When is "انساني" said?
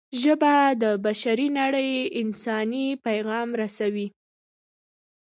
2.21-2.87